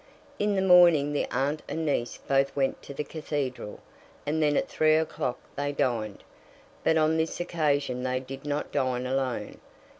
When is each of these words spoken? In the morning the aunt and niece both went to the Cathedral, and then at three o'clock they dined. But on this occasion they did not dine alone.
In 0.39 0.55
the 0.55 0.63
morning 0.63 1.13
the 1.13 1.27
aunt 1.29 1.61
and 1.69 1.85
niece 1.85 2.17
both 2.27 2.55
went 2.55 2.81
to 2.81 2.91
the 2.95 3.03
Cathedral, 3.03 3.81
and 4.25 4.41
then 4.41 4.57
at 4.57 4.67
three 4.67 4.95
o'clock 4.95 5.37
they 5.55 5.71
dined. 5.71 6.23
But 6.83 6.97
on 6.97 7.17
this 7.17 7.39
occasion 7.39 8.01
they 8.01 8.19
did 8.19 8.43
not 8.43 8.71
dine 8.71 9.05
alone. 9.05 9.59